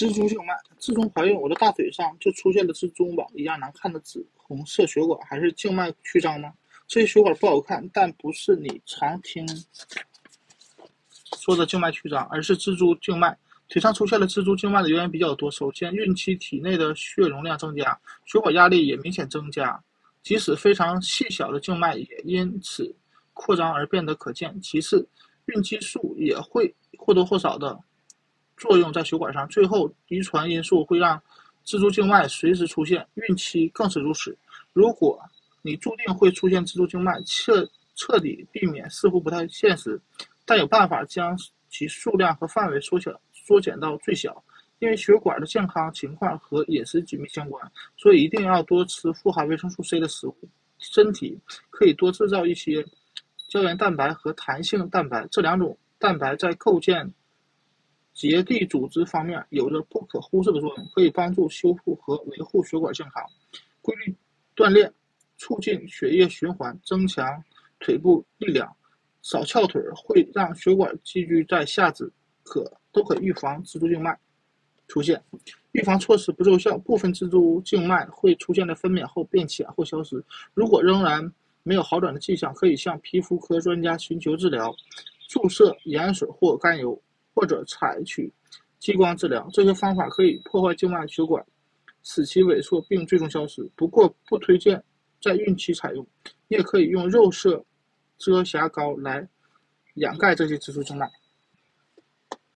[0.00, 6.50] 蜘蛛静脉，自从怀孕，我的大腿上就出现了蜘蛛网一样难看的紫红色血管，还是静脉曲张吗？
[6.88, 9.46] 这些血管不好看，但不是你常听
[11.38, 13.36] 说的静脉曲张，而是蜘蛛静脉。
[13.68, 15.50] 腿上出现了蜘蛛静脉的原因比较多。
[15.50, 19.78] 首先，孕期体内的血容量增加，血管压力也明显增加，
[20.22, 22.96] 即使非常细小的静脉也因此
[23.34, 24.58] 扩张而变得可见。
[24.62, 25.06] 其次，
[25.44, 27.78] 孕激素也会或多或少的。
[28.60, 31.18] 作用在血管上，最后遗传因素会让
[31.64, 34.36] 蜘蛛静脉随时出现，孕期更是如此。
[34.74, 35.18] 如果
[35.62, 39.98] 你注定会出现蜘蛛静脉，彻彻底避免似乎不太现实，
[40.44, 41.34] 但有办法将
[41.70, 44.44] 其数量和范围缩小缩减到最小。
[44.78, 50.36] 因为血管的健康情况和饮食紧密相关，所以一定要多吃富含维生素 C 的食物。
[50.78, 51.38] 身体
[51.70, 52.84] 可以多制造一些
[53.48, 57.10] 胶原蛋白和弹性蛋白，这两种蛋白在构建。
[58.20, 63.24] 结缔组织方面有着不可忽视的作用，可以帮助修复和维护血管健康。
[63.80, 64.14] 规律
[64.54, 64.92] 锻炼，
[65.38, 67.42] 促进血液循环，增强
[67.78, 68.70] 腿部力量。
[69.22, 74.14] 少翘腿会让血管积聚在下肢，可都可预防蜘蛛静脉
[74.86, 75.18] 出现。
[75.72, 80.22] 预防措施不奏效，部分蜘蛛静脉会出现在分娩后变浅或消失。
[80.52, 81.32] 如果仍然
[81.62, 84.76] 没有好转的迹象，可以向皮肤科专家寻求治疗，
[85.26, 87.00] 注射盐水或甘油。
[87.40, 88.30] 或者采取
[88.78, 91.42] 激光治疗，这些方法可以破坏静脉血管，
[92.02, 93.66] 使其萎缩并最终消失。
[93.74, 94.82] 不过不推荐
[95.22, 96.06] 在孕期采用。
[96.48, 97.64] 也可以用肉色
[98.18, 99.26] 遮瑕膏来
[99.94, 101.08] 掩盖这些蜘蛛静脉。